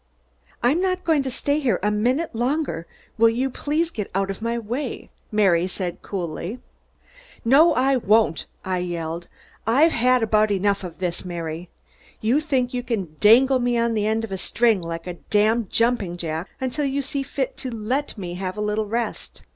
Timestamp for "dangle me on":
13.19-13.93